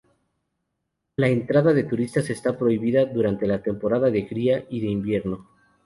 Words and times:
La 1.15 1.27
entrada 1.27 1.73
de 1.73 1.83
turistas 1.83 2.31
está 2.31 2.57
prohibida 2.57 3.05
durante 3.05 3.45
la 3.45 3.61
temporada 3.61 4.09
de 4.09 4.27
cría 4.27 4.65
y 4.67 4.79
de 4.81 4.87
invierno. 4.87 5.47